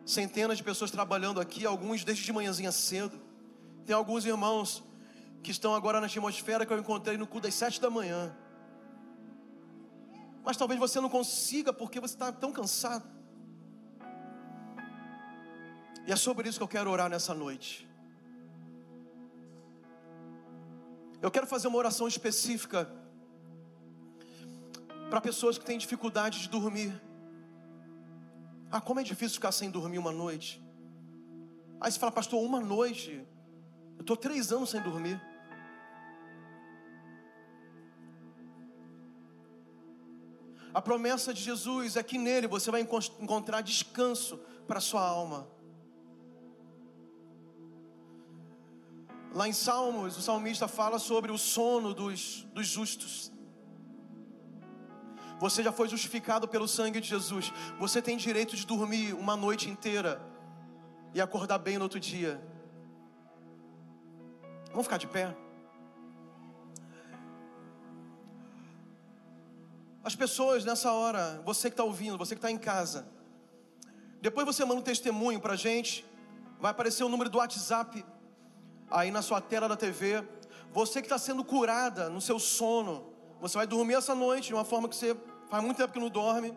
[0.07, 3.21] centenas de pessoas trabalhando aqui, alguns desde de manhãzinha cedo.
[3.85, 4.83] Tem alguns irmãos
[5.43, 8.35] que estão agora na atmosfera que eu encontrei no culto das sete da manhã.
[10.45, 13.05] Mas talvez você não consiga porque você está tão cansado.
[16.07, 17.89] E é sobre isso que eu quero orar nessa noite.
[21.21, 22.91] Eu quero fazer uma oração específica
[25.09, 26.93] para pessoas que têm dificuldade de dormir.
[28.71, 30.61] Ah, como é difícil ficar sem dormir uma noite.
[31.81, 33.25] Aí você fala, pastor, uma noite.
[33.97, 35.21] Eu estou três anos sem dormir.
[40.75, 45.47] A promessa de Jesus é que nele você vai encontrar descanso para sua alma.
[49.35, 53.33] Lá em Salmos, o salmista fala sobre o sono dos, dos justos.
[55.39, 57.53] Você já foi justificado pelo sangue de Jesus.
[57.79, 60.23] Você tem direito de dormir uma noite inteira
[61.15, 62.41] e acordar bem no outro dia.
[64.71, 65.37] Vamos ficar de pé?
[70.05, 73.07] As pessoas nessa hora, você que está ouvindo, você que está em casa,
[74.21, 76.05] depois você manda um testemunho para a gente,
[76.61, 78.05] vai aparecer o número do WhatsApp
[78.91, 80.25] aí na sua tela da TV.
[80.73, 84.65] Você que está sendo curada no seu sono, você vai dormir essa noite de uma
[84.65, 85.17] forma que você
[85.53, 86.57] Faz muito tempo que não dorme.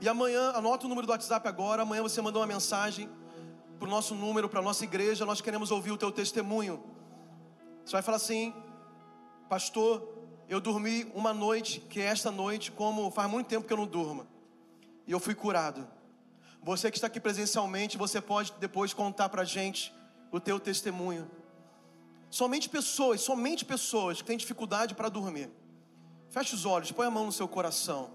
[0.00, 1.82] E amanhã, anota o número do WhatsApp agora.
[1.82, 3.06] Amanhã você manda uma mensagem
[3.78, 5.26] para o nosso número, para a nossa igreja.
[5.26, 6.82] Nós queremos ouvir o teu testemunho.
[7.84, 8.54] Você vai falar assim,
[9.46, 10.08] pastor,
[10.48, 13.86] eu dormi uma noite, que é esta noite, como faz muito tempo que eu não
[13.86, 14.26] durmo.
[15.06, 15.86] E eu fui curado.
[16.62, 19.94] Você que está aqui presencialmente, você pode depois contar para a gente
[20.32, 21.30] o teu testemunho.
[22.30, 25.50] Somente pessoas, somente pessoas que têm dificuldade para dormir.
[26.30, 28.10] Feche os olhos, põe a mão no seu coração.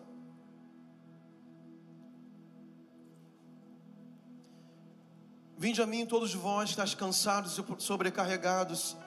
[5.55, 8.97] Vinde a mim todos vós que estáis cansados e sobrecarregados,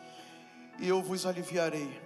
[0.78, 2.05] e eu vos aliviarei.